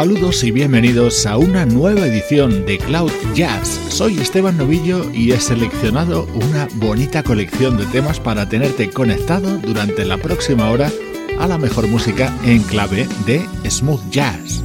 Saludos 0.00 0.42
y 0.44 0.50
bienvenidos 0.50 1.26
a 1.26 1.36
una 1.36 1.66
nueva 1.66 2.06
edición 2.06 2.64
de 2.64 2.78
Cloud 2.78 3.12
Jazz. 3.34 3.68
Soy 3.90 4.18
Esteban 4.18 4.56
Novillo 4.56 5.12
y 5.12 5.32
he 5.32 5.38
seleccionado 5.38 6.26
una 6.36 6.68
bonita 6.76 7.22
colección 7.22 7.76
de 7.76 7.84
temas 7.84 8.18
para 8.18 8.48
tenerte 8.48 8.88
conectado 8.88 9.58
durante 9.58 10.06
la 10.06 10.16
próxima 10.16 10.70
hora 10.70 10.90
a 11.38 11.46
la 11.46 11.58
mejor 11.58 11.86
música 11.86 12.34
en 12.46 12.62
clave 12.62 13.06
de 13.26 13.46
smooth 13.68 14.00
jazz. 14.08 14.62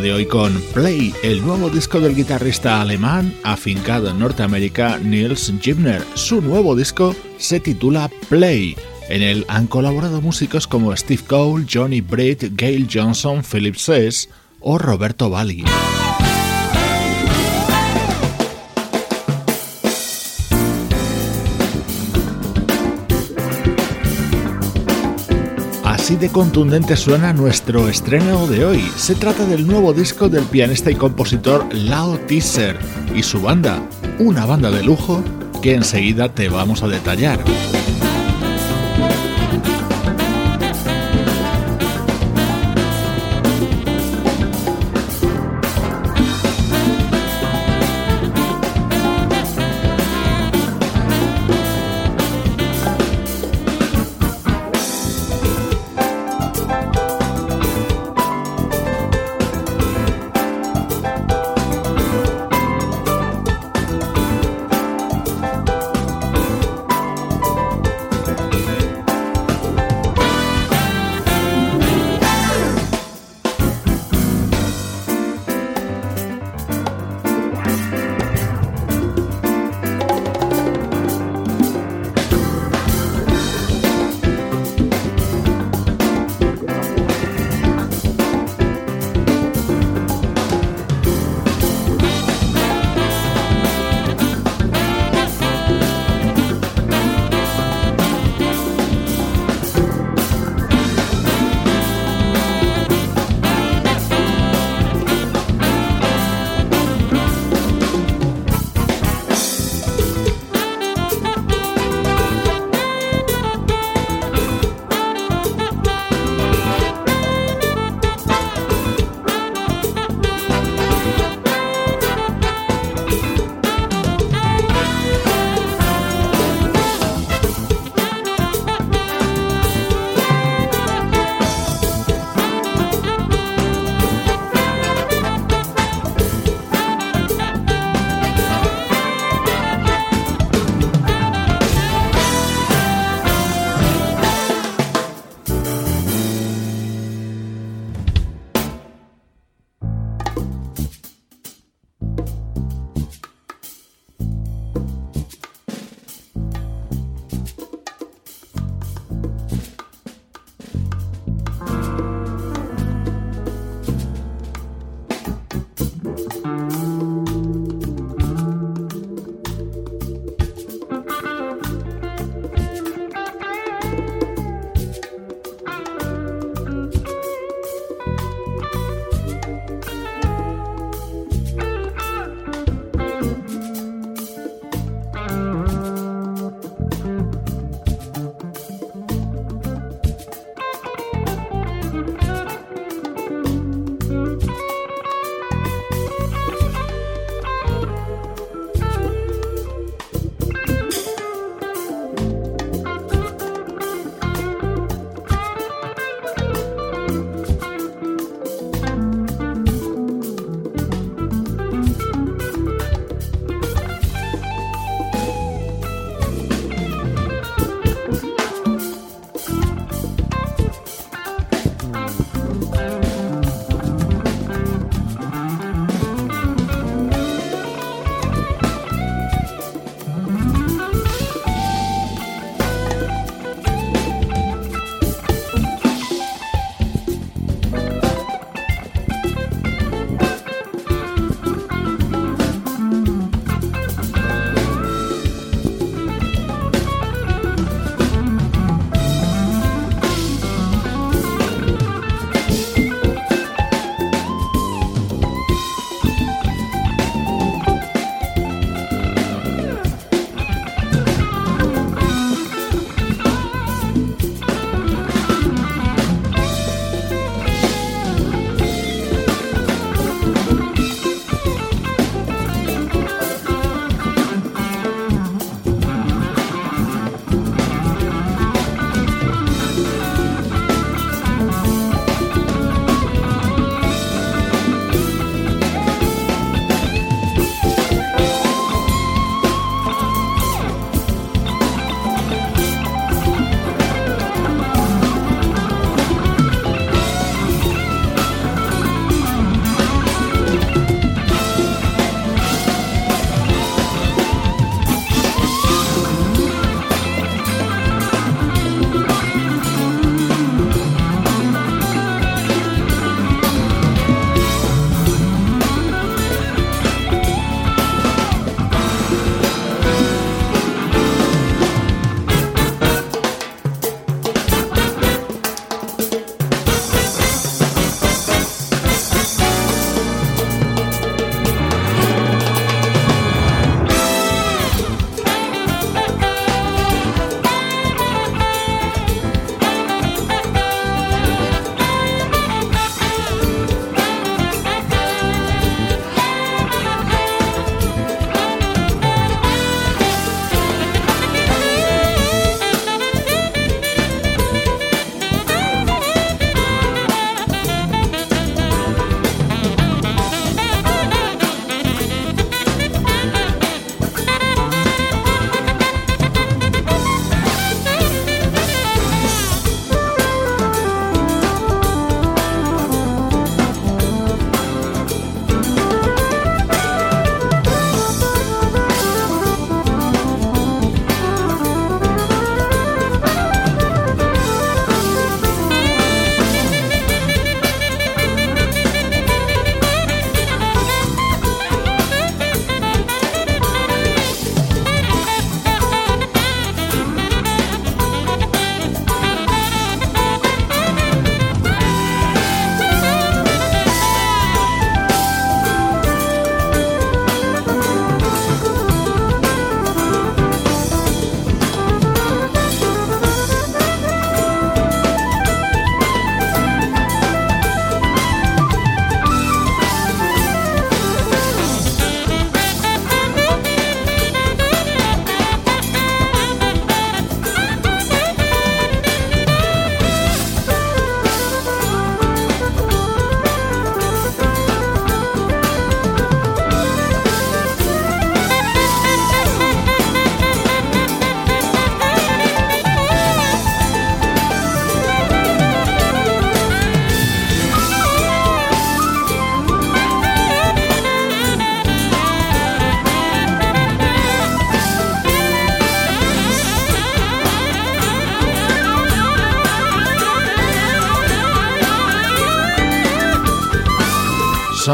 De 0.00 0.12
hoy 0.12 0.26
con 0.26 0.60
Play, 0.72 1.14
el 1.22 1.42
nuevo 1.42 1.68
disco 1.68 2.00
del 2.00 2.14
guitarrista 2.14 2.80
alemán 2.80 3.34
afincado 3.42 4.10
en 4.10 4.18
Norteamérica 4.18 4.98
Niels 4.98 5.52
Gibner. 5.60 6.04
Su 6.14 6.40
nuevo 6.40 6.74
disco 6.74 7.14
se 7.38 7.60
titula 7.60 8.10
Play. 8.28 8.76
En 9.08 9.22
él 9.22 9.44
han 9.48 9.66
colaborado 9.66 10.20
músicos 10.20 10.66
como 10.66 10.96
Steve 10.96 11.22
Cole, 11.26 11.66
Johnny 11.70 12.00
Britt, 12.00 12.52
Gail 12.56 12.88
Johnson, 12.92 13.42
Philip 13.42 13.74
Sess 13.74 14.28
o 14.60 14.78
Roberto 14.78 15.28
Valli. 15.28 15.64
De 26.16 26.28
contundente 26.28 26.96
suena 26.96 27.32
nuestro 27.32 27.88
estreno 27.88 28.46
de 28.46 28.64
hoy. 28.64 28.80
Se 28.96 29.14
trata 29.14 29.44
del 29.44 29.66
nuevo 29.66 29.92
disco 29.92 30.28
del 30.28 30.44
pianista 30.44 30.90
y 30.90 30.96
compositor 30.96 31.66
Lao 31.72 32.18
Teaser 32.18 32.78
y 33.14 33.22
su 33.22 33.40
banda, 33.40 33.80
una 34.18 34.44
banda 34.44 34.70
de 34.70 34.82
lujo 34.82 35.22
que 35.62 35.74
enseguida 35.74 36.34
te 36.34 36.48
vamos 36.48 36.82
a 36.82 36.88
detallar. 36.88 37.38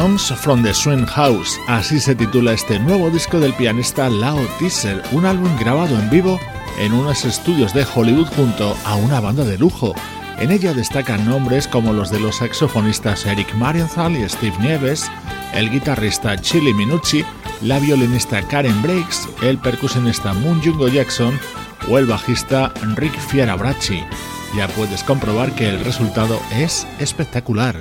Songs 0.06 0.32
from 0.40 0.62
the 0.62 0.72
Swing 0.72 1.04
House. 1.04 1.58
Así 1.66 1.98
se 1.98 2.14
titula 2.14 2.52
este 2.52 2.78
nuevo 2.78 3.10
disco 3.10 3.40
del 3.40 3.52
pianista 3.54 4.08
Lao 4.08 4.38
Teaser, 4.60 5.02
un 5.10 5.26
álbum 5.26 5.50
grabado 5.58 5.98
en 5.98 6.08
vivo 6.08 6.38
en 6.78 6.92
unos 6.92 7.24
estudios 7.24 7.74
de 7.74 7.84
Hollywood 7.92 8.28
junto 8.36 8.76
a 8.84 8.94
una 8.94 9.18
banda 9.18 9.42
de 9.42 9.58
lujo. 9.58 9.96
En 10.38 10.52
ella 10.52 10.74
destacan 10.74 11.26
nombres 11.28 11.66
como 11.66 11.92
los 11.92 12.10
de 12.10 12.20
los 12.20 12.36
saxofonistas 12.36 13.26
Eric 13.26 13.52
Marienthal 13.54 14.16
y 14.16 14.28
Steve 14.28 14.56
Nieves, 14.60 15.10
el 15.52 15.70
guitarrista 15.70 16.40
Chili 16.40 16.72
Minucci, 16.72 17.24
la 17.62 17.80
violinista 17.80 18.42
Karen 18.42 18.80
Breaks, 18.82 19.28
el 19.42 19.58
percusionista 19.58 20.32
Moon 20.34 20.62
Jungo 20.62 20.86
Jackson 20.86 21.36
o 21.90 21.98
el 21.98 22.06
bajista 22.06 22.72
Rick 22.94 23.18
Fierabracci. 23.18 24.04
Ya 24.56 24.68
puedes 24.68 25.02
comprobar 25.02 25.50
que 25.56 25.68
el 25.68 25.84
resultado 25.84 26.40
es 26.52 26.86
espectacular. 27.00 27.80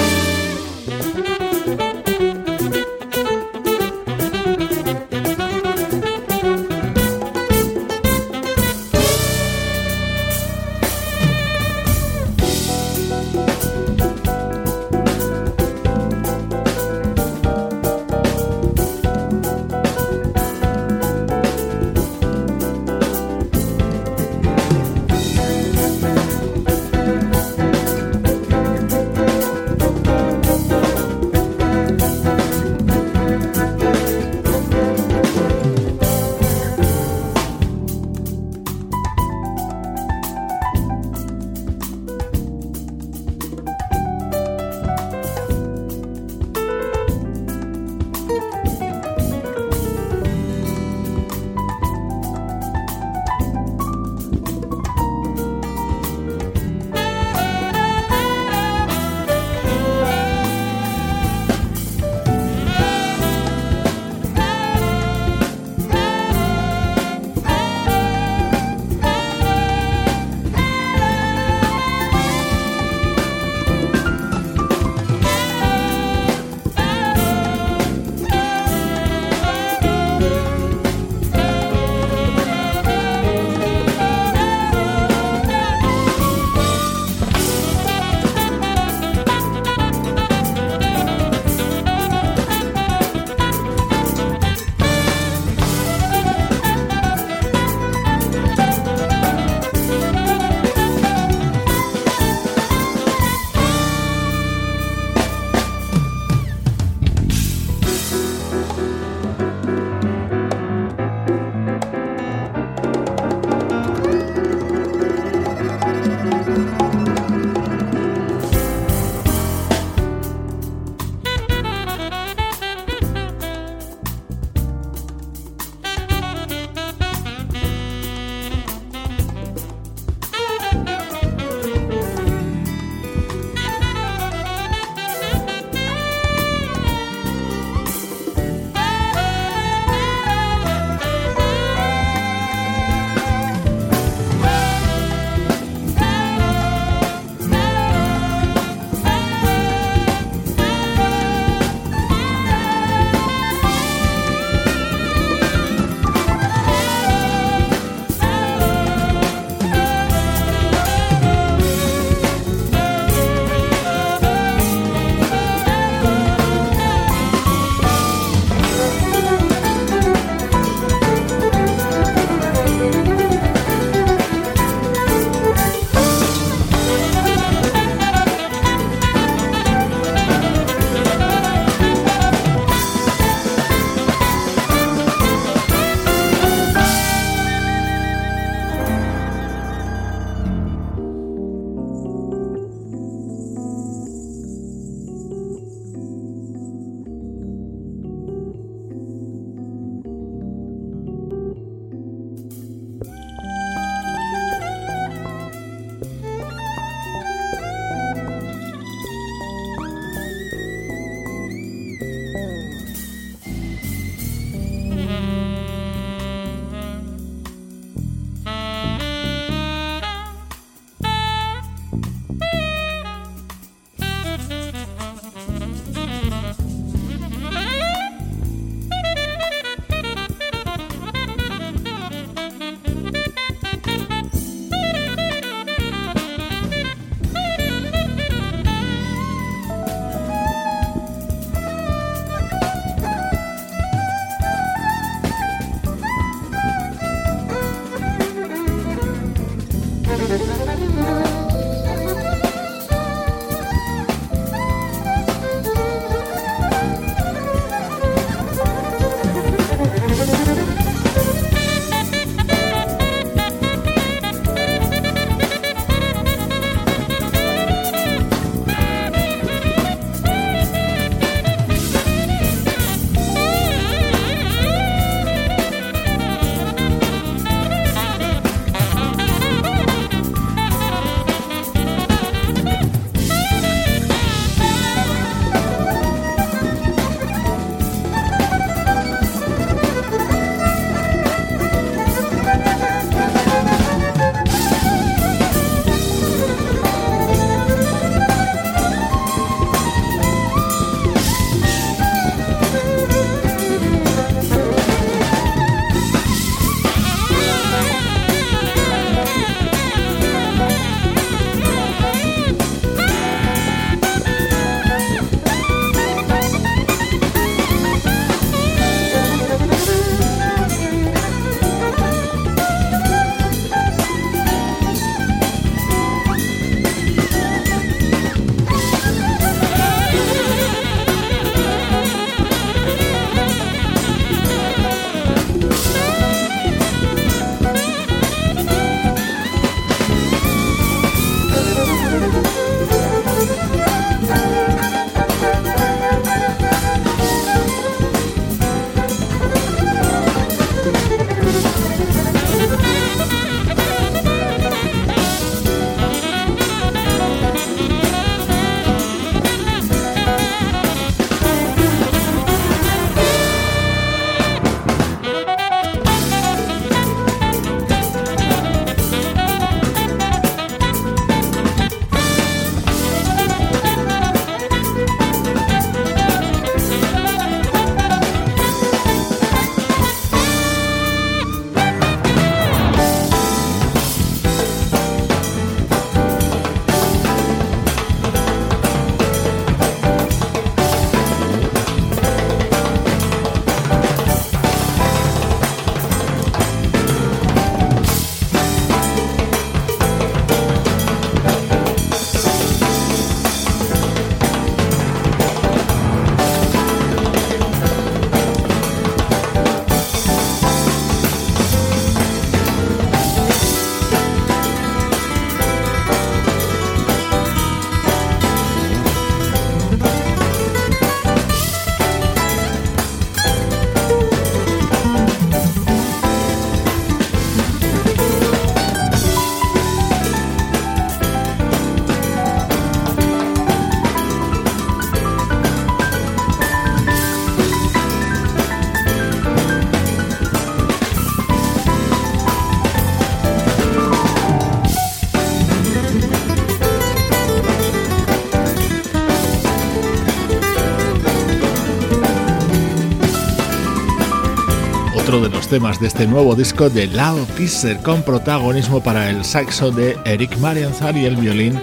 Temas 455.71 456.01
de 456.01 456.07
este 456.07 456.27
nuevo 456.27 456.53
disco 456.53 456.89
de 456.89 457.07
Loud 457.07 457.47
Teaser 457.55 457.97
con 457.99 458.23
protagonismo 458.23 459.01
para 459.01 459.29
el 459.29 459.45
saxo 459.45 459.89
de 459.89 460.17
Eric 460.25 460.57
Marianzar 460.57 461.15
y 461.15 461.23
el 461.23 461.37
violín 461.37 461.79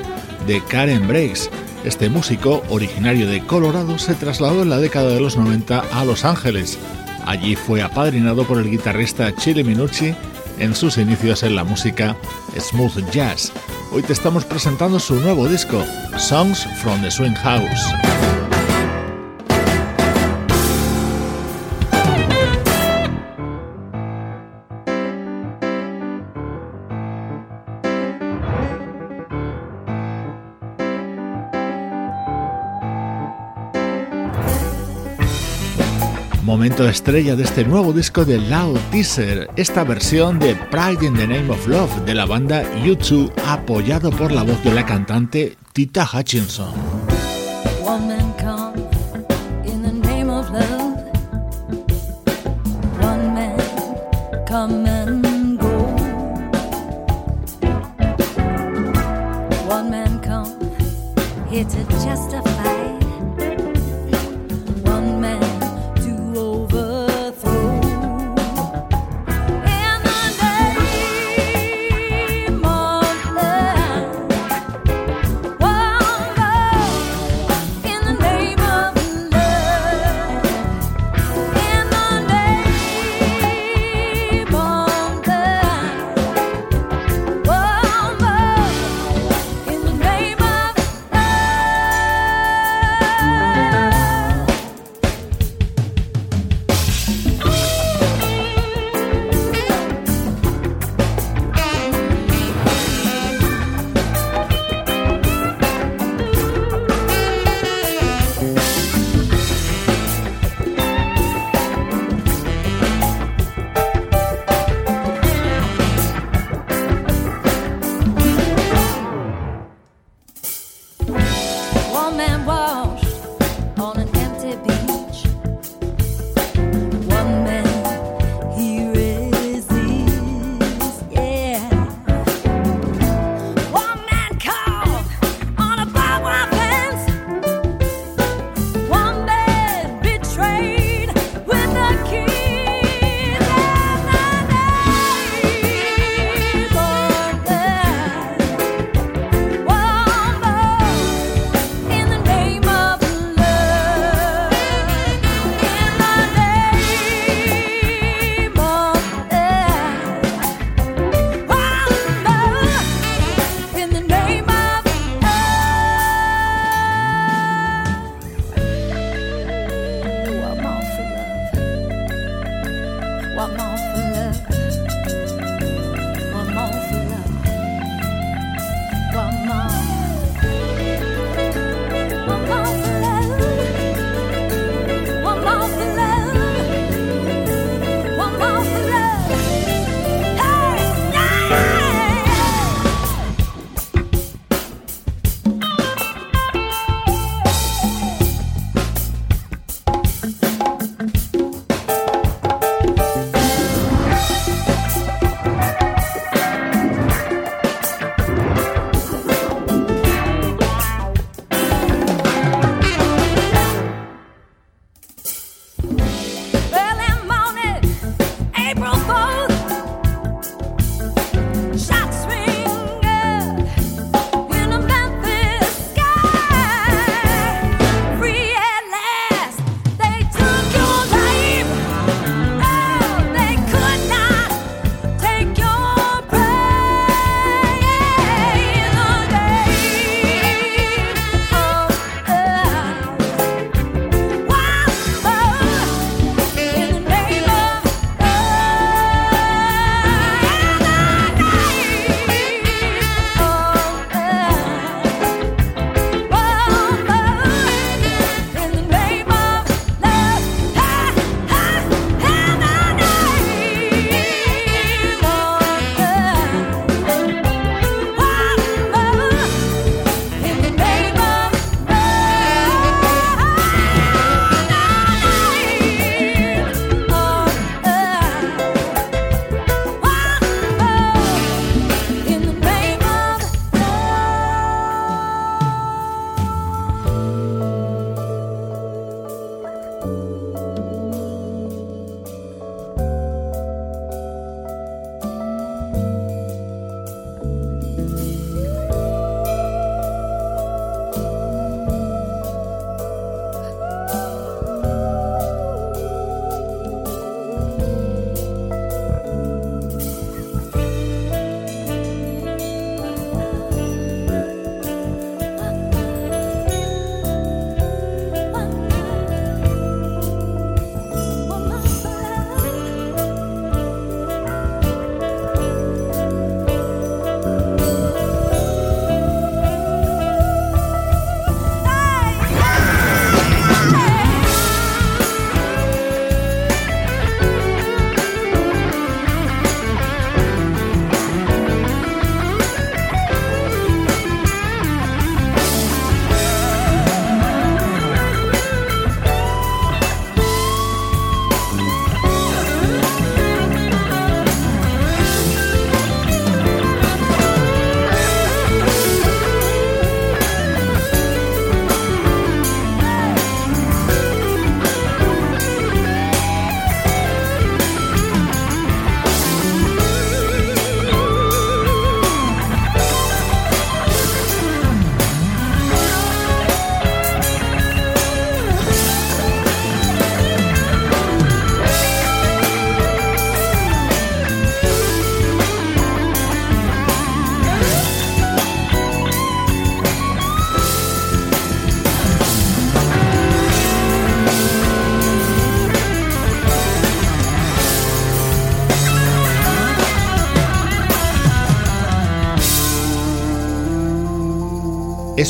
de 0.47 0.63
Karen 0.65 1.09
Breaks. 1.09 1.49
Este 1.85 2.11
músico, 2.11 2.63
originario 2.69 3.27
de 3.27 3.41
Colorado, 3.47 3.99
se 3.99 4.13
trasladó 4.13 4.61
en 4.61 4.69
la 4.69 4.77
década 4.77 5.09
de 5.09 5.21
los 5.21 5.39
90 5.39 5.79
a 5.91 6.05
Los 6.05 6.27
Ángeles. 6.27 6.79
Allí 7.25 7.57
fue 7.57 7.81
apadrinado 7.81 8.47
por 8.47 8.59
el 8.59 8.71
guitarrista 8.71 9.35
Chile 9.35 9.65
Minucci 9.65 10.15
en 10.59 10.75
sus 10.75 10.99
inicios 10.99 11.43
en 11.43 11.57
la 11.57 11.65
música 11.65 12.15
smooth 12.59 13.11
jazz. 13.11 13.53
Hoy 13.91 14.03
te 14.03 14.13
estamos 14.13 14.45
presentando 14.45 15.01
su 15.01 15.15
nuevo 15.15 15.49
disco, 15.49 15.83
Songs 16.19 16.69
from 16.83 17.01
the 17.01 17.11
Swing 17.11 17.37
House. 17.37 18.18
momento 36.49 36.89
estrella 36.89 37.37
de 37.37 37.43
este 37.43 37.63
nuevo 37.63 37.93
disco 37.93 38.25
de 38.25 38.39
Loud 38.39 38.79
Teaser, 38.91 39.51
esta 39.57 39.85
versión 39.85 40.39
de 40.39 40.55
Pride 40.55 41.05
in 41.05 41.15
the 41.15 41.27
Name 41.27 41.51
of 41.51 41.67
Love 41.67 42.07
de 42.07 42.15
la 42.15 42.25
banda 42.25 42.63
U2 42.83 43.31
apoyado 43.47 44.11
por 44.11 44.33
la 44.33 44.45
voz 44.45 44.65
de 44.65 44.73
la 44.73 44.87
cantante 44.87 45.59
Tita 45.75 46.09
Hutchinson. 46.11 46.73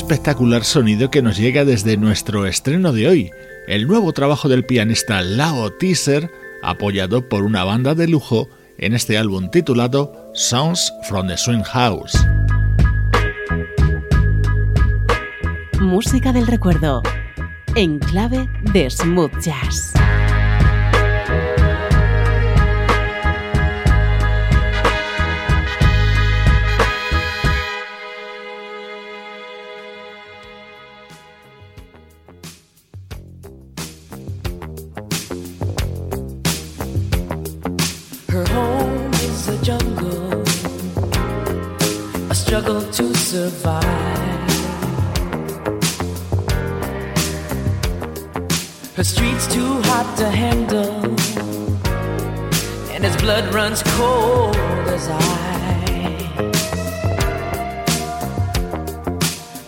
Espectacular 0.08 0.64
sonido 0.64 1.10
que 1.10 1.20
nos 1.20 1.36
llega 1.36 1.66
desde 1.66 1.98
nuestro 1.98 2.46
estreno 2.46 2.94
de 2.94 3.08
hoy, 3.08 3.30
el 3.66 3.86
nuevo 3.86 4.14
trabajo 4.14 4.48
del 4.48 4.64
pianista 4.64 5.20
Lao 5.20 5.70
Teaser, 5.70 6.30
apoyado 6.62 7.28
por 7.28 7.44
una 7.44 7.62
banda 7.62 7.94
de 7.94 8.08
lujo 8.08 8.48
en 8.78 8.94
este 8.94 9.18
álbum 9.18 9.50
titulado 9.50 10.30
Sounds 10.32 10.94
from 11.06 11.28
the 11.28 11.36
Swing 11.36 11.62
House. 11.62 12.16
Música 15.78 16.32
del 16.32 16.46
recuerdo, 16.46 17.02
en 17.74 17.98
clave 17.98 18.48
de 18.72 18.88
smooth 18.88 19.38
jazz. 19.42 19.92
Survive. 43.28 43.84
Her 48.96 49.04
street's 49.04 49.46
too 49.52 49.82
hot 49.90 50.08
to 50.16 50.30
handle, 50.30 51.04
and 52.92 53.04
his 53.04 53.16
blood 53.18 53.52
runs 53.52 53.82
cold 53.98 54.56
as 54.96 55.08
ice. 55.10 56.38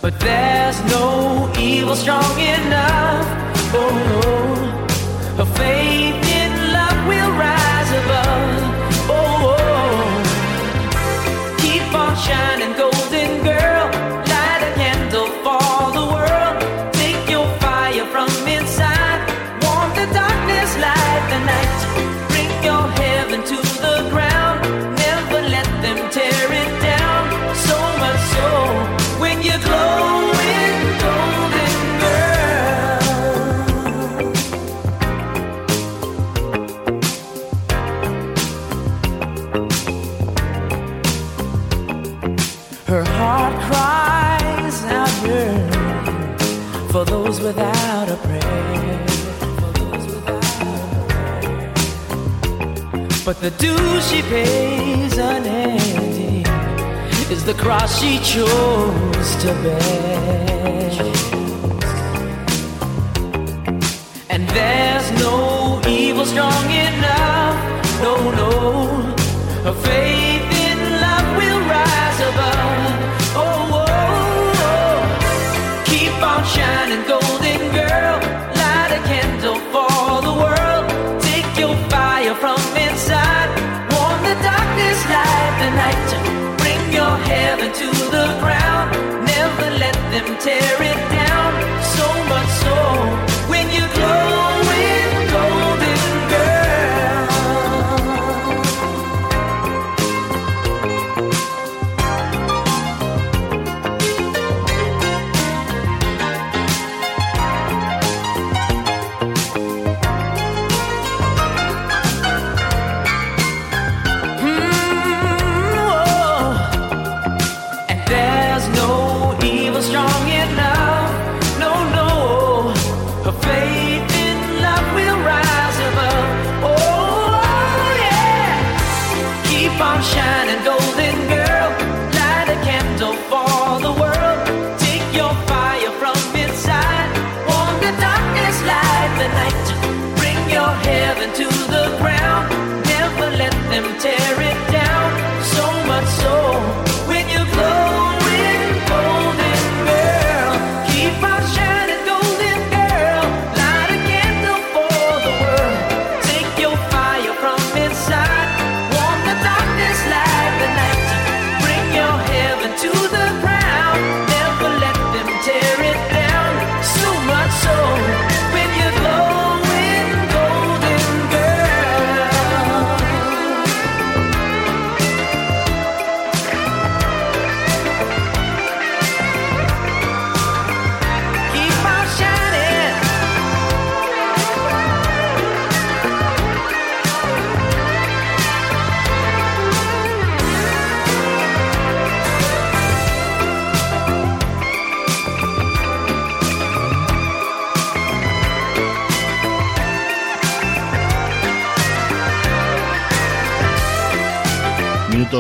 But 0.01 0.19
there's 0.21 0.81
no 0.97 1.53
evil 1.59 1.97
strong 1.97 2.33
enough. 2.41 3.27
Oh 3.81 3.93
no, 4.11 5.45
her 5.45 5.51
faith 5.61 6.23
in 6.41 6.53
love 6.73 6.99
will 7.11 7.33
rise 7.47 7.91
above. 8.03 8.63
Oh. 9.11 9.57
oh 9.57 9.71
on 11.93 12.17
shining 12.17 12.73
golden 12.77 12.90
the 53.41 53.51
dues 53.53 54.11
she 54.11 54.21
pays 54.21 55.17
unending 55.17 56.45
is 57.31 57.43
the 57.45 57.55
cross 57.55 57.99
she 57.99 58.19
chose 58.19 59.37
to 59.37 59.49
bear. 59.63 60.91
And 64.29 64.47
there's 64.51 65.11
no 65.13 65.81
evil 65.89 66.27
strong 66.27 66.71
enough, 66.71 67.57
no, 68.03 68.31
no. 68.31 68.51
Her 69.65 69.77
faith 69.89 70.51
in 70.69 70.79
love 71.01 71.29
will 71.39 71.61
rise 71.77 72.21
above. 72.31 72.93
Oh, 73.37 73.81
oh, 73.81 74.63
oh. 74.69 75.83
keep 75.87 76.13
on 76.23 76.45
shining, 76.45 77.07
golden 77.09 77.20
them 90.27 90.37
tear 90.39 90.83
it 90.83 91.01
down. 91.11 91.53
So 91.83 92.07
much 92.29 92.49
so 92.49 93.30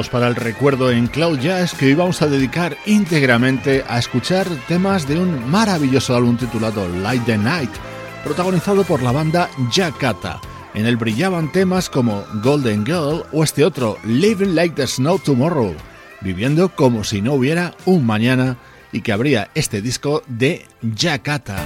Para 0.08 0.28
el 0.28 0.34
recuerdo 0.34 0.90
en 0.90 1.08
Cloud 1.08 1.40
Jazz 1.40 1.74
que 1.74 1.86
hoy 1.86 1.94
vamos 1.94 2.22
a 2.22 2.26
dedicar 2.26 2.76
íntegramente 2.86 3.84
a 3.86 3.98
escuchar 3.98 4.46
temas 4.66 5.06
de 5.06 5.18
un 5.18 5.50
maravilloso 5.50 6.16
álbum 6.16 6.38
titulado 6.38 6.88
Light 6.88 7.24
the 7.26 7.36
Night, 7.36 7.70
protagonizado 8.24 8.84
por 8.84 9.02
la 9.02 9.12
banda 9.12 9.50
Jakarta. 9.70 10.40
En 10.72 10.86
él 10.86 10.96
brillaban 10.96 11.52
temas 11.52 11.90
como 11.90 12.24
Golden 12.42 12.86
Girl 12.86 13.24
o 13.32 13.44
este 13.44 13.62
otro, 13.64 13.98
Living 14.04 14.54
Like 14.54 14.74
the 14.74 14.86
Snow 14.86 15.18
Tomorrow, 15.18 15.74
viviendo 16.22 16.74
como 16.74 17.04
si 17.04 17.20
no 17.20 17.34
hubiera 17.34 17.74
un 17.84 18.06
mañana 18.06 18.56
y 18.92 19.02
que 19.02 19.12
habría 19.12 19.50
este 19.54 19.82
disco 19.82 20.22
de 20.26 20.66
Jakarta. 20.96 21.58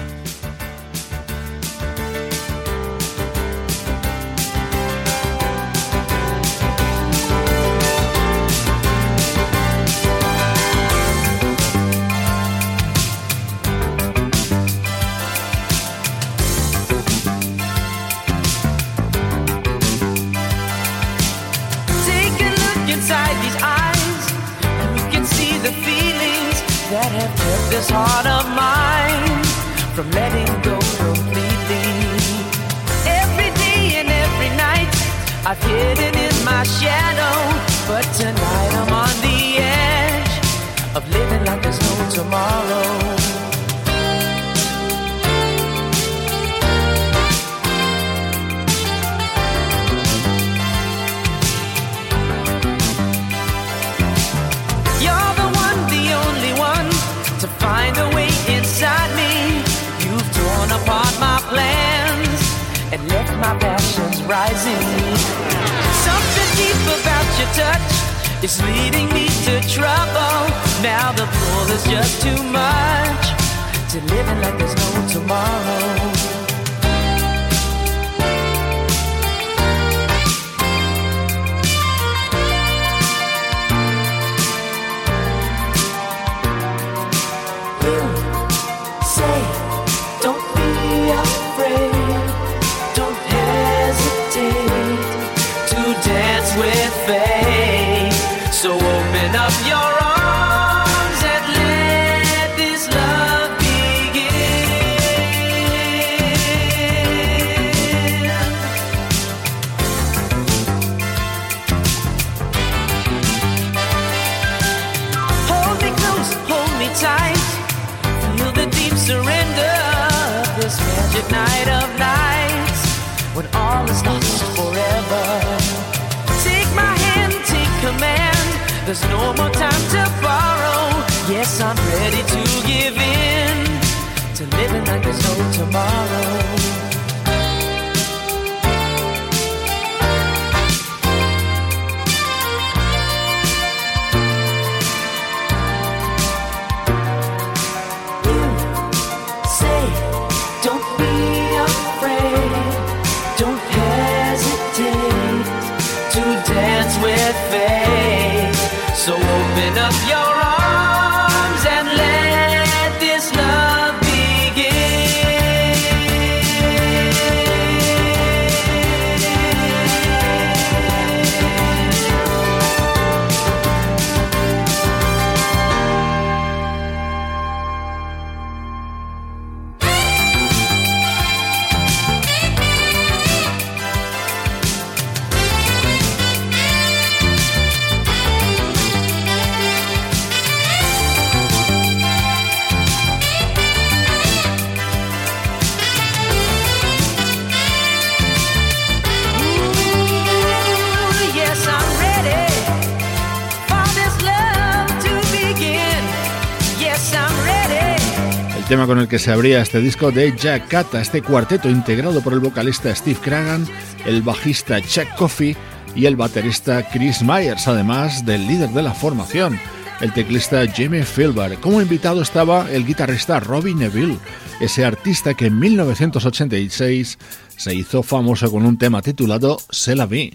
Que 209.08 209.18
se 209.18 209.32
abría 209.32 209.60
este 209.60 209.80
disco 209.80 210.10
de 210.10 210.34
Jack 210.36 210.68
Cata, 210.68 211.00
este 211.00 211.22
cuarteto 211.22 211.68
integrado 211.68 212.22
por 212.22 212.32
el 212.32 212.40
vocalista 212.40 212.94
Steve 212.94 213.18
Cragan, 213.20 213.66
el 214.06 214.22
bajista 214.22 214.80
Chuck 214.80 215.08
Coffey 215.16 215.56
y 215.94 216.06
el 216.06 216.16
baterista 216.16 216.88
Chris 216.88 217.22
Myers, 217.22 217.68
además 217.68 218.24
del 218.24 218.46
líder 218.46 218.70
de 218.70 218.82
la 218.82 218.94
formación, 218.94 219.58
el 220.00 220.12
teclista 220.12 220.66
Jimmy 220.66 221.02
Filber. 221.02 221.58
Como 221.58 221.80
invitado 221.80 222.22
estaba 222.22 222.70
el 222.70 222.86
guitarrista 222.86 223.40
Robbie 223.40 223.74
Neville, 223.74 224.18
ese 224.60 224.84
artista 224.84 225.34
que 225.34 225.46
en 225.46 225.58
1986 225.58 227.18
se 227.56 227.74
hizo 227.74 228.02
famoso 228.02 228.50
con 228.50 228.64
un 228.64 228.78
tema 228.78 229.02
titulado 229.02 229.58
Se 229.70 229.94
la 229.94 230.06
vi. 230.06 230.32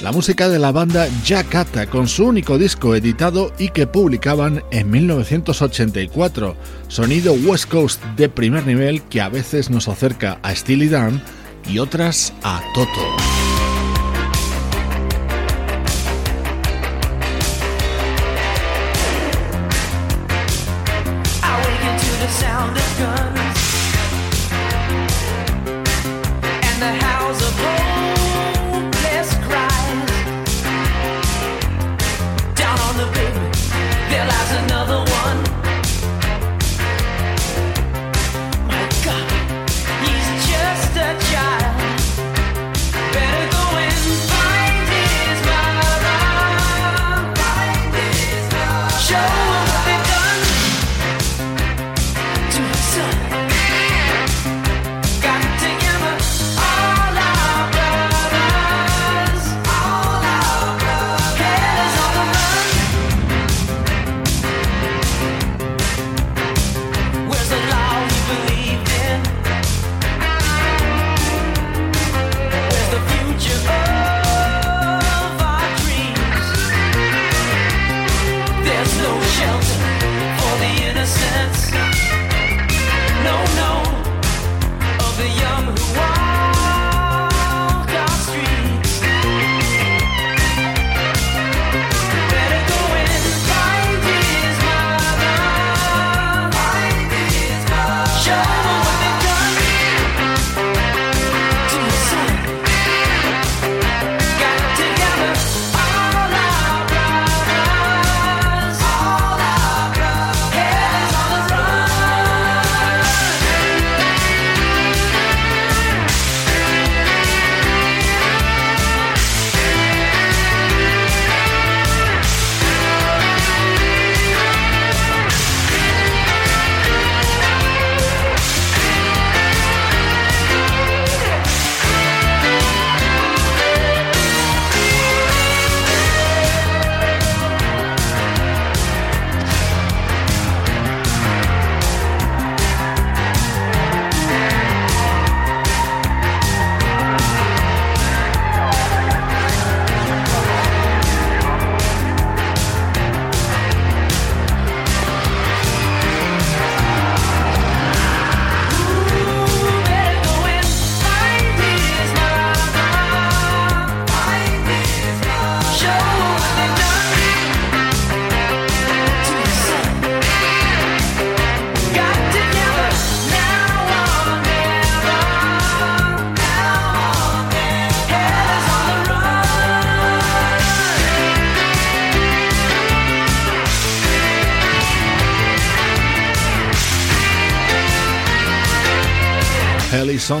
La 0.00 0.12
música 0.12 0.48
de 0.48 0.58
la 0.58 0.72
banda 0.72 1.08
Jakarta 1.24 1.86
con 1.86 2.08
su 2.08 2.26
único 2.26 2.58
disco 2.58 2.94
editado 2.94 3.52
y 3.58 3.70
que 3.70 3.86
publicaban 3.86 4.62
en 4.70 4.90
1984, 4.90 6.56
sonido 6.88 7.32
West 7.32 7.70
Coast 7.70 8.02
de 8.16 8.28
primer 8.28 8.66
nivel 8.66 9.02
que 9.02 9.20
a 9.20 9.28
veces 9.28 9.70
nos 9.70 9.88
acerca 9.88 10.38
a 10.42 10.54
Steely 10.54 10.88
Dan 10.88 11.22
y 11.68 11.78
otras 11.78 12.32
a 12.42 12.62
Toto. 12.74 13.55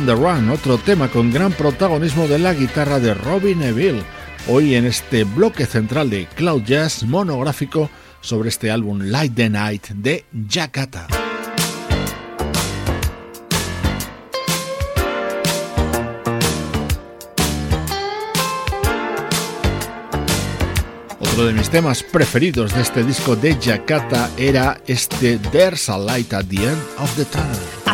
The 0.06 0.14
Run, 0.14 0.50
otro 0.50 0.78
tema 0.78 1.08
con 1.08 1.32
gran 1.32 1.52
protagonismo 1.52 2.28
de 2.28 2.38
la 2.38 2.54
guitarra 2.54 3.00
de 3.00 3.12
Robbie 3.12 3.56
Neville. 3.56 4.04
Hoy 4.46 4.76
en 4.76 4.86
este 4.86 5.24
bloque 5.24 5.66
central 5.66 6.10
de 6.10 6.26
Cloud 6.26 6.62
Jazz 6.62 7.02
monográfico 7.02 7.90
sobre 8.20 8.50
este 8.50 8.70
álbum 8.70 9.00
Light 9.00 9.34
the 9.34 9.50
Night 9.50 9.88
de 9.88 10.24
Jakarta. 10.48 11.08
Uno 21.34 21.44
de 21.44 21.52
mis 21.52 21.68
temas 21.68 22.04
preferidos 22.04 22.72
de 22.74 22.82
este 22.82 23.02
disco 23.02 23.34
de 23.34 23.56
Jakarta 23.60 24.30
era 24.36 24.80
este 24.86 25.38
There's 25.50 25.88
a 25.88 25.98
Light 25.98 26.32
at 26.32 26.46
the 26.46 26.64
End 26.64 26.78
of 26.98 27.14
the 27.16 27.24
Tunnel. 27.24 27.85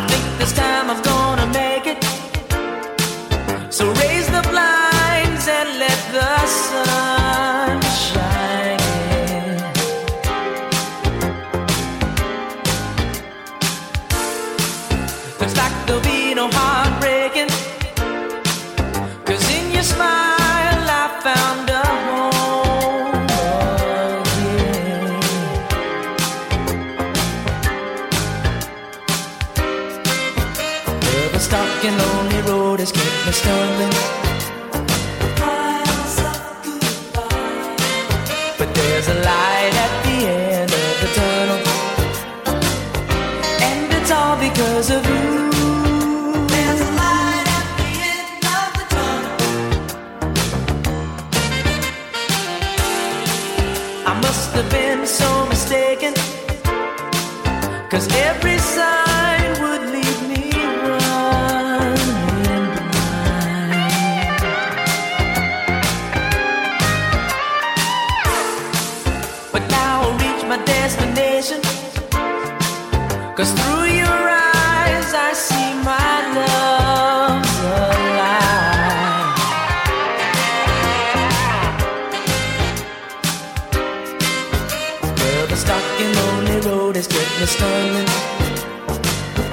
Stock 85.63 85.81
and 86.01 86.13
lonely 86.17 86.59
road 86.67 86.95
has 86.97 87.07
kept 87.07 87.39
me 87.39 87.45
stumbling. 87.45 88.09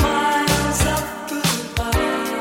Miles 0.03 0.83
of 0.95 1.03
goodbye. 1.31 2.39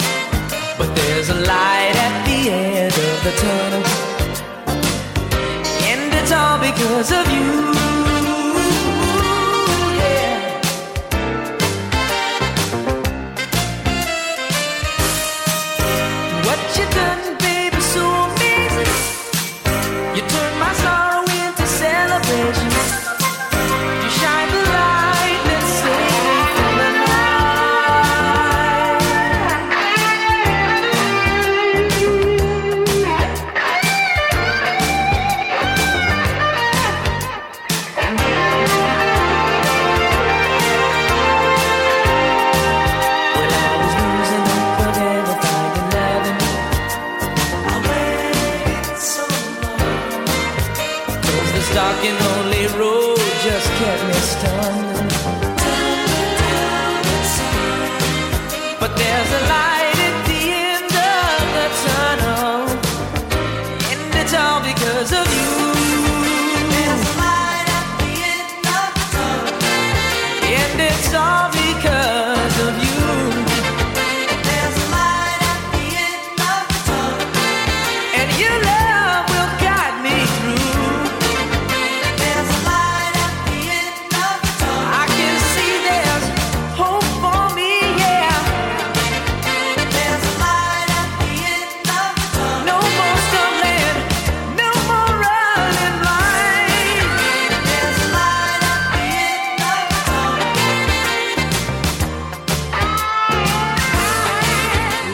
But 0.75 0.95
there's 0.95 1.29
a 1.29 1.35
light 1.35 1.95
at 2.07 2.25
the 2.25 2.49
end 2.49 2.93
of 3.09 3.23
the 3.25 3.33
tunnel. 3.43 3.83
And 5.85 6.11
it's 6.15 6.31
all 6.31 6.57
because 6.57 7.11
of 7.11 7.31
you. 7.31 7.78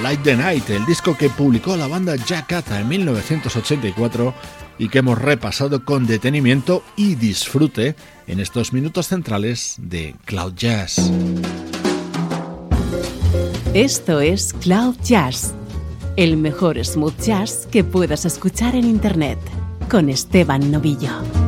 Light 0.05 0.21
the 0.21 0.37
Night, 0.37 0.69
el 0.69 0.85
disco 0.85 1.17
que 1.17 1.31
publicó 1.31 1.75
la 1.75 1.87
banda 1.87 2.15
Jakarta 2.15 2.79
en 2.79 2.87
1984 2.87 4.35
y 4.77 4.87
que 4.87 4.99
hemos 4.99 5.19
repasado 5.19 5.83
con 5.83 6.05
detenimiento 6.05 6.83
y 6.95 7.15
disfrute 7.15 7.95
en 8.27 8.39
estos 8.39 8.71
minutos 8.71 9.07
centrales 9.07 9.77
de 9.79 10.13
Cloud 10.25 10.53
Jazz. 10.53 11.11
Esto 13.73 14.19
es 14.19 14.53
Cloud 14.53 14.95
Jazz, 15.03 15.55
el 16.17 16.37
mejor 16.37 16.85
smooth 16.85 17.19
jazz 17.19 17.67
que 17.71 17.83
puedas 17.83 18.25
escuchar 18.25 18.75
en 18.75 18.85
Internet, 18.85 19.39
con 19.89 20.09
Esteban 20.09 20.69
Novillo. 20.69 21.44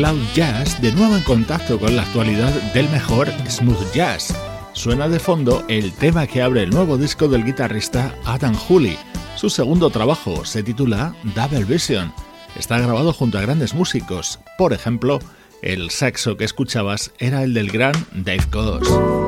Cloud 0.00 0.22
Jazz, 0.34 0.80
de 0.80 0.92
nuevo 0.92 1.14
en 1.14 1.22
contacto 1.24 1.78
con 1.78 1.94
la 1.94 2.00
actualidad 2.00 2.50
del 2.72 2.88
mejor 2.88 3.28
smooth 3.46 3.92
jazz. 3.92 4.34
Suena 4.72 5.08
de 5.08 5.18
fondo 5.18 5.62
el 5.68 5.92
tema 5.92 6.26
que 6.26 6.40
abre 6.40 6.62
el 6.62 6.70
nuevo 6.70 6.96
disco 6.96 7.28
del 7.28 7.44
guitarrista 7.44 8.14
Adam 8.24 8.54
Hooley. 8.54 8.96
Su 9.36 9.50
segundo 9.50 9.90
trabajo 9.90 10.46
se 10.46 10.62
titula 10.62 11.14
Double 11.34 11.64
Vision. 11.64 12.14
Está 12.56 12.78
grabado 12.78 13.12
junto 13.12 13.36
a 13.36 13.42
grandes 13.42 13.74
músicos. 13.74 14.40
Por 14.56 14.72
ejemplo, 14.72 15.18
el 15.60 15.90
saxo 15.90 16.38
que 16.38 16.44
escuchabas 16.44 17.12
era 17.18 17.42
el 17.42 17.52
del 17.52 17.70
gran 17.70 17.92
Dave 18.14 18.46
Coase. 18.50 19.19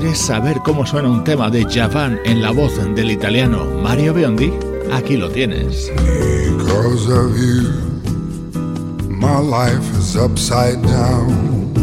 ¿Quieres 0.00 0.18
saber 0.20 0.60
cómo 0.64 0.86
suena 0.86 1.10
un 1.10 1.24
tema 1.24 1.50
de 1.50 1.66
Javan 1.68 2.20
en 2.24 2.40
la 2.40 2.52
voz 2.52 2.76
del 2.94 3.10
italiano 3.10 3.64
Mario 3.82 4.14
Biondi? 4.14 4.52
Aquí 4.92 5.16
lo 5.16 5.28
tienes. 5.28 5.90
Because 6.56 7.08
of 7.08 7.36
you, 7.36 7.72
my 9.08 9.40
life 9.40 9.82
is 9.98 10.14
upside 10.14 10.80
down. 10.82 11.74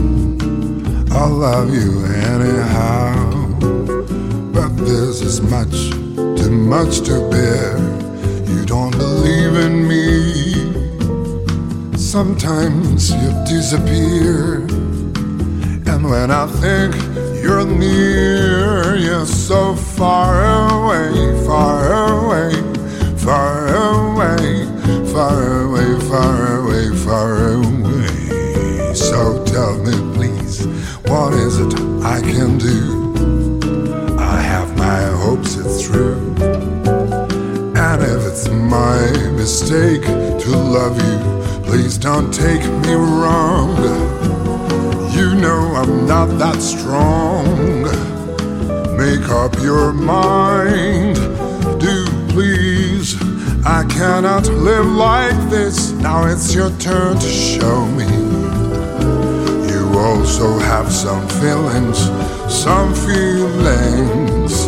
I 1.11 1.27
love 1.27 1.75
you 1.75 2.05
anyhow, 2.31 3.49
but 4.53 4.73
this 4.85 5.21
is 5.21 5.41
much 5.41 5.89
too 6.37 6.51
much 6.51 7.01
to 7.01 7.19
bear. 7.29 7.77
You 8.47 8.63
don't 8.65 8.97
believe 8.97 9.57
in 9.57 9.89
me. 9.89 10.53
Sometimes 11.97 13.11
you 13.11 13.29
disappear, 13.45 14.67
and 15.85 16.09
when 16.09 16.31
I 16.31 16.47
think 16.61 17.14
you're 17.45 17.63
near, 17.63 18.95
you're 18.95 19.25
so 19.27 19.75
far 19.75 20.33
away, 20.71 21.45
far 21.45 21.93
away, 21.93 22.51
far 23.17 23.67
away, 23.67 24.65
far 25.13 25.61
away, 25.61 25.99
far 26.09 26.57
away, 26.57 26.95
far 27.05 27.53
away. 27.53 28.93
So 28.95 29.45
tell 29.45 29.77
me, 29.77 29.93
please, 30.15 30.65
what 31.05 31.33
is 31.33 31.59
it 31.59 31.73
I 32.03 32.19
can 32.21 32.57
do? 32.57 34.17
I 34.17 34.41
have 34.41 34.75
my 34.75 35.03
hopes 35.23 35.55
it's 35.55 35.87
true. 35.87 36.17
And 37.85 38.01
if 38.01 38.25
it's 38.25 38.49
my 38.49 39.01
mistake 39.33 40.01
to 40.01 40.49
love 40.49 40.97
you, 40.97 41.61
please 41.63 41.99
don't 41.99 42.33
take 42.33 42.65
me 42.83 42.93
wrong. 42.93 44.14
I'm 45.85 46.07
not 46.07 46.39
that 46.39 46.59
strong. 46.63 47.83
Make 48.97 49.29
up 49.29 49.53
your 49.61 49.93
mind, 49.93 51.15
do 51.79 52.05
please. 52.29 53.15
I 53.63 53.85
cannot 53.87 54.47
live 54.47 54.87
like 54.87 55.37
this. 55.51 55.91
Now 55.91 56.25
it's 56.25 56.55
your 56.55 56.71
turn 56.79 57.19
to 57.19 57.27
show 57.27 57.85
me. 57.85 58.07
You 59.71 59.99
also 59.99 60.57
have 60.57 60.91
some 60.91 61.27
feelings, 61.39 61.99
some 62.51 62.91
feelings. 62.95 64.65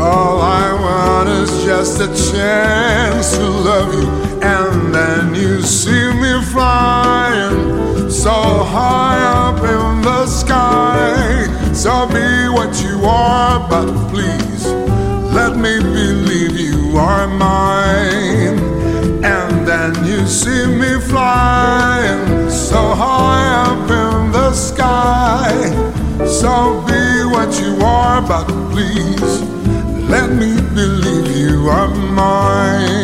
All 0.00 0.40
I 0.40 0.72
want 0.82 1.28
is 1.28 1.64
just 1.64 2.00
a 2.00 2.08
chance 2.32 3.36
to 3.36 3.46
love 3.46 3.94
you, 3.94 4.08
and 4.42 4.94
then 4.94 5.34
you 5.34 5.60
see 5.62 6.12
me 6.14 6.42
flying 6.52 8.10
so 8.10 8.30
high 8.30 9.22
up 9.46 9.58
in 9.58 10.02
the 10.02 10.26
sky. 10.26 11.46
So 11.72 12.06
be 12.08 12.48
what 12.48 12.82
you 12.82 13.04
are, 13.04 13.60
but 13.68 13.86
please 14.10 14.66
let 15.32 15.56
me 15.56 15.78
believe 15.78 16.58
you 16.58 16.96
are 16.96 17.26
mine. 17.26 18.58
And 19.24 19.66
then 19.66 19.92
you 20.04 20.26
see 20.26 20.66
me 20.66 21.00
flying 21.00 22.50
so 22.50 22.94
high 22.94 23.68
up 23.68 23.90
in 23.90 24.32
the 24.32 24.52
sky. 24.52 25.50
So 26.26 26.82
be 26.86 27.24
what 27.34 27.60
you 27.60 27.84
are, 27.84 28.22
but 28.22 28.46
please 28.72 29.40
let 30.08 30.30
me 30.30 30.56
believe 30.74 31.36
you 31.36 31.68
are 31.68 31.88
mine. 31.88 32.99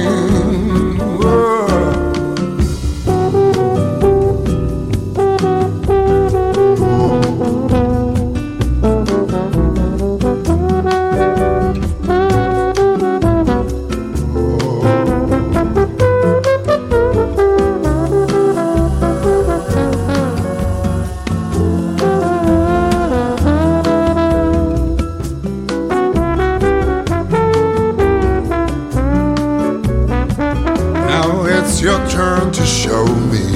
Me. 33.16 33.46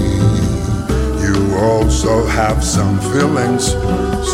You 1.23 1.57
also 1.57 2.27
have 2.27 2.65
some 2.65 2.99
feelings, 3.13 3.73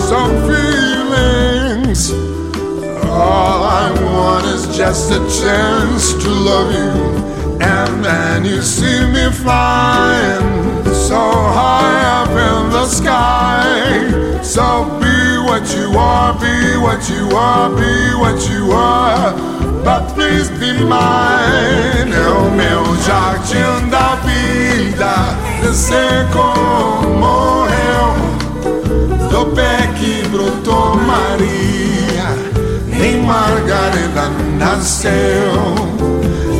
some 0.08 0.34
feelings. 0.48 2.12
All 3.04 3.62
I 3.64 3.90
want 4.02 4.46
is 4.46 4.76
just 4.76 5.10
a 5.10 5.20
chance 5.42 6.12
to 6.22 6.28
love 6.28 6.72
you. 6.72 7.26
And 7.60 8.04
then 8.04 8.44
you 8.44 8.60
see 8.62 9.00
me 9.06 9.30
flying 9.32 10.84
so 10.92 11.16
high 11.16 12.22
up 12.22 12.30
in 12.30 12.70
the 12.70 12.86
sky. 12.86 14.42
So 14.42 14.84
be 15.00 15.38
what 15.48 15.64
you 15.76 15.98
are, 15.98 16.34
be 16.34 16.76
what 16.78 17.08
you 17.08 17.36
are, 17.36 17.70
be 17.70 18.14
what 18.14 18.50
you 18.50 18.72
are. 18.72 19.55
But 19.86 20.16
be 20.16 20.72
mine. 20.82 22.12
É 22.12 22.28
o 22.28 22.50
meu 22.50 22.82
jardim 23.04 23.88
da 23.88 24.16
vida. 24.16 25.72
Sei 25.72 26.26
como 26.32 27.08
morreu. 27.20 28.16
Do 29.30 29.46
pé 29.54 29.88
que 29.96 30.26
brotou 30.26 30.96
Maria. 30.96 32.34
Nem 32.88 33.22
Margarida 33.22 34.28
nasceu. 34.58 35.76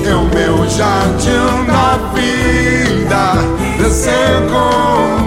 É 0.09 0.15
o 0.15 0.27
meu 0.33 0.65
jardim 0.71 1.67
da 1.67 1.99
vida. 2.15 3.91
Sei 3.91 4.37
como 4.53 5.26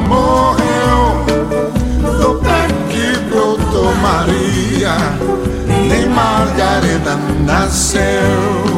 Nasceu. 7.45 8.69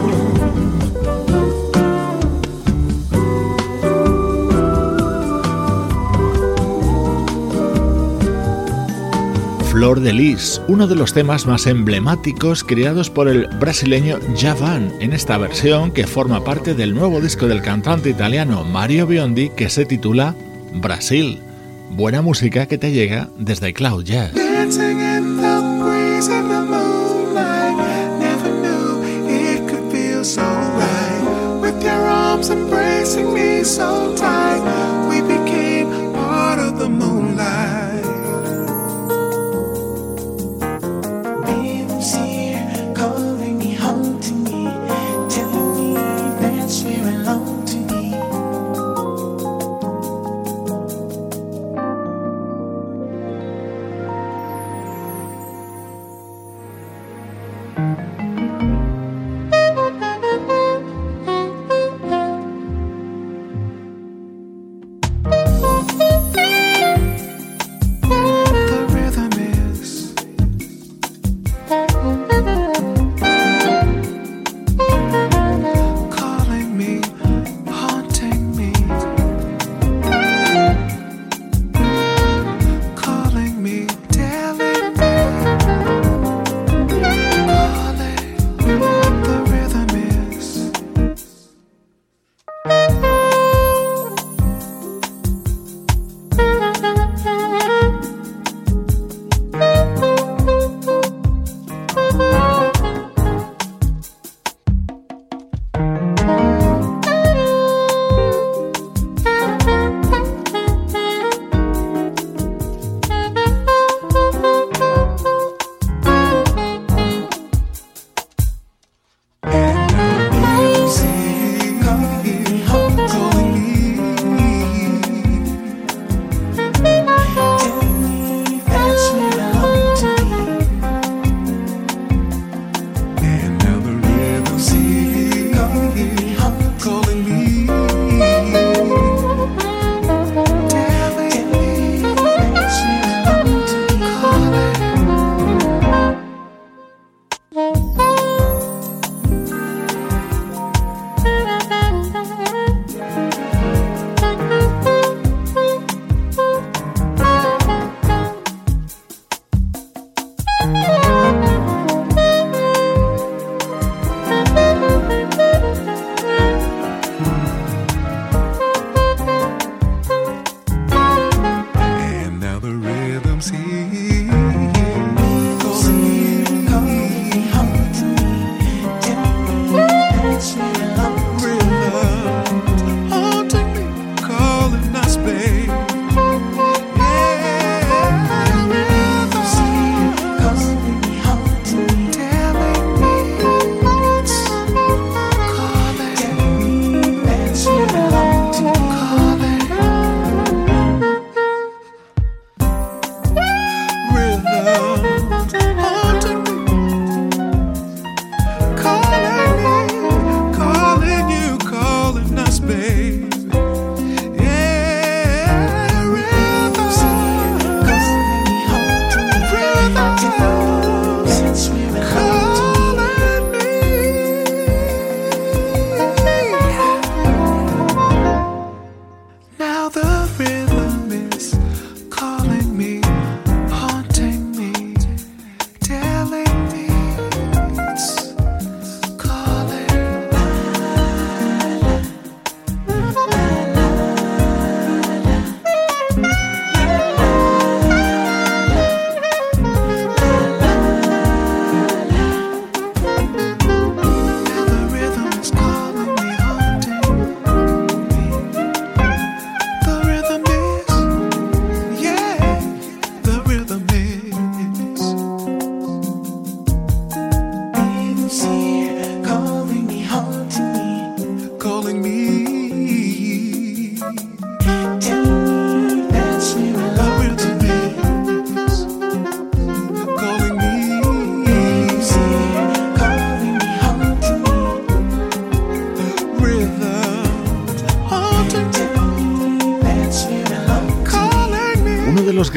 Flor 9.72 10.00
de 10.00 10.14
Lis, 10.14 10.62
uno 10.68 10.86
de 10.86 10.96
los 10.96 11.14
temas 11.14 11.48
más 11.48 11.66
emblemáticos 11.66 12.64
creados 12.64 13.10
por 13.10 13.28
el 13.28 13.48
brasileño 13.60 14.20
Javan 14.38 14.94
en 15.00 15.14
esta 15.14 15.38
versión 15.38 15.92
que 15.92 16.06
forma 16.08 16.44
parte 16.44 16.74
del 16.74 16.94
nuevo 16.94 17.20
disco 17.22 17.48
del 17.48 17.62
cantante 17.62 18.10
italiano 18.10 18.64
Mario 18.64 19.08
Biondi 19.08 19.50
que 19.50 19.70
se 19.70 19.86
titula 19.86 20.36
Brasil. 20.74 21.42
Buena 21.90 22.22
música 22.22 22.68
que 22.68 22.78
te 22.78 22.92
llega 22.92 23.30
desde 23.38 23.74
Cloud 23.74 24.04
Jazz. 24.04 24.34
Arms 32.42 32.50
embracing 32.50 33.34
me 33.34 33.64
so 33.64 34.16
tight, 34.16 34.62
we 35.08 35.22
became 35.22 36.12
part 36.14 36.58
of 36.58 36.80
the 36.80 36.90
moonlight. 36.90 38.06
Winds 41.46 42.16
here 42.16 42.94
calling 42.96 43.60
me 43.60 43.76
home 43.76 44.20
to 44.20 44.34
me, 44.34 44.66
telling 45.30 45.94
me 46.84 47.00
alone 47.02 47.66
to 47.66 47.78
me. 47.78 47.92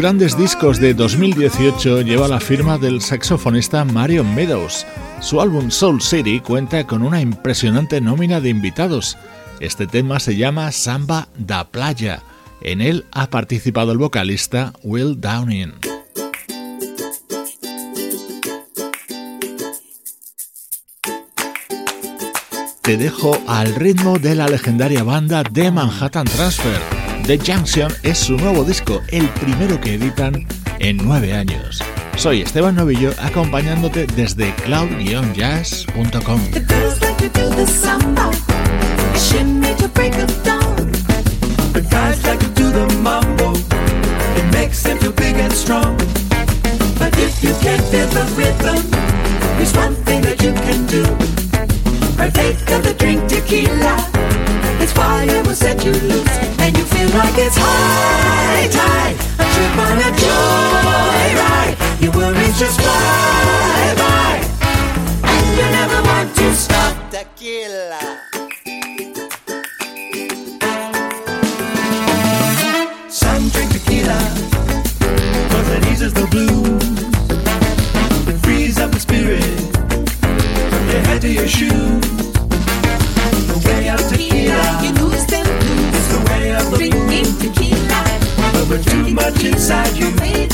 Grandes 0.05 0.37
discos 0.37 0.81
de 0.81 0.93
2018 0.93 2.03
lleva 2.03 2.29
la 2.29 2.39
firma 2.39 2.77
del 2.77 3.01
saxofonista 3.01 3.87
Mario 3.87 4.23
Meadows. 4.23 4.87
Su 5.21 5.41
álbum 5.41 5.71
Soul 5.71 6.03
City 6.03 6.41
cuenta 6.41 6.87
con 6.87 7.03
una 7.03 7.23
impresionante 7.23 8.03
nómina 8.03 8.39
de 8.39 8.51
invitados. 8.51 9.17
Este 9.61 9.87
tema 9.87 10.21
se 10.21 10.37
llama 10.37 10.71
Samba 10.73 11.29
da 11.39 11.71
Playa. 11.71 12.23
En 12.61 12.83
él 12.83 13.07
ha 13.13 13.31
participado 13.31 13.93
el 13.93 13.99
vocalista 13.99 14.75
Will 14.83 15.19
Downing. 15.23 15.73
Te 22.83 22.99
dejo 22.99 23.39
al 23.49 23.75
ritmo 23.75 24.19
de 24.19 24.35
la 24.35 24.49
legendaria 24.49 25.03
banda 25.03 25.45
de 25.51 25.71
Manhattan 25.71 26.27
Transfer. 26.27 27.04
The 27.27 27.39
Junction 27.39 27.91
es 28.03 28.19
su 28.19 28.37
nuevo 28.37 28.65
disco, 28.65 29.01
el 29.09 29.27
primero 29.31 29.81
que 29.81 29.95
editan 29.95 30.47
en 30.79 30.99
nueve 30.99 31.33
años. 31.33 31.83
Soy 32.17 32.43
Esteban 32.43 32.75
Novillo 32.77 33.13
acompañándote 33.19 34.07
desde 34.15 34.53
cloud-jazz.com. 34.57 36.41
Of 52.75 52.83
the 52.83 52.95
drink 52.95 53.29
tequila. 53.29 53.97
Its 54.83 54.93
fire 54.93 55.43
will 55.45 55.55
set 55.55 55.85
you 55.85 55.93
loose. 55.93 56.64
Like 57.15 57.39
it's 57.39 57.57
high 57.57 58.67
tide. 58.75 59.15
A 59.39 59.47
trip 59.55 59.79
on 59.87 59.99
a 59.99 60.11
joyride. 60.19 61.77
Your 62.03 62.11
worries 62.11 62.59
just 62.59 62.81
fly 62.81 63.95
by. 64.03 64.43
And 65.23 65.47
you 65.57 65.67
never 65.79 66.03
want 66.03 66.35
to 66.35 66.55
stop. 66.57 66.97
Tequila. 67.13 68.01
Some 73.09 73.49
drink 73.51 73.71
tequila 73.71 74.19
Cause 75.51 75.69
it 75.71 75.87
eases 75.93 76.13
the 76.15 76.27
blues. 76.33 76.83
It 78.27 78.39
frees 78.45 78.81
up 78.81 78.91
the 78.91 78.99
spirit 78.99 79.45
From 80.71 80.89
your 80.89 81.01
head 81.07 81.21
to 81.21 81.31
your 81.31 81.47
shoes 81.47 82.34
inside 89.45 89.95
you, 89.97 90.54